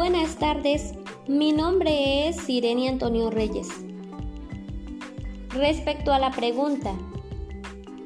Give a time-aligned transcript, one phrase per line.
[0.00, 0.94] Buenas tardes,
[1.26, 3.66] mi nombre es Sireni Antonio Reyes.
[5.48, 6.94] Respecto a la pregunta,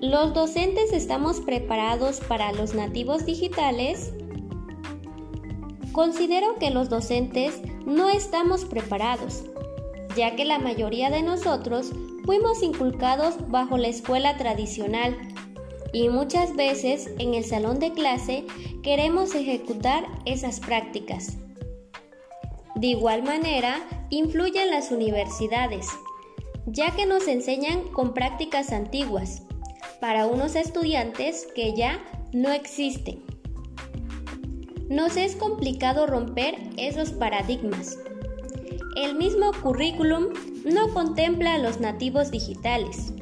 [0.01, 4.15] ¿los docentes estamos preparados para los nativos digitales?
[5.93, 9.45] Considero que los docentes no estamos preparados,
[10.17, 11.93] ya que la mayoría de nosotros
[12.25, 15.15] fuimos inculcados bajo la escuela tradicional
[15.93, 18.47] y muchas veces en el salón de clase
[18.83, 21.37] queremos ejecutar esas prácticas.
[22.75, 25.87] De igual manera, influyen las universidades,
[26.67, 29.43] ya que nos enseñan con prácticas antiguas,
[30.01, 33.23] para unos estudiantes que ya no existen.
[34.89, 37.99] Nos es complicado romper esos paradigmas.
[38.97, 40.29] El mismo currículum
[40.65, 43.13] no contempla a los nativos digitales.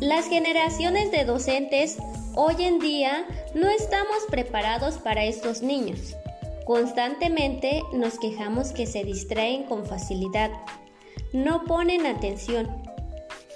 [0.00, 1.98] Las generaciones de docentes
[2.34, 6.14] hoy en día no estamos preparados para estos niños.
[6.68, 10.50] Constantemente nos quejamos que se distraen con facilidad,
[11.32, 12.68] no ponen atención.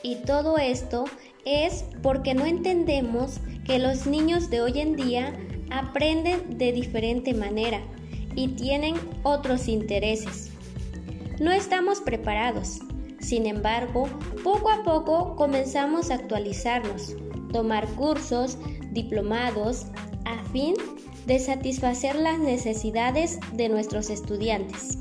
[0.02, 1.04] Y todo esto
[1.44, 5.38] es porque no entendemos que los niños de hoy en día
[5.70, 7.82] aprenden de diferente manera
[8.34, 10.50] y tienen otros intereses.
[11.38, 12.78] No estamos preparados.
[13.20, 14.08] Sin embargo,
[14.42, 17.14] poco a poco comenzamos a actualizarnos,
[17.52, 18.56] tomar cursos,
[18.91, 19.84] diplomados,
[20.24, 20.76] a fin
[21.27, 24.98] de satisfacer las necesidades de nuestros estudiantes.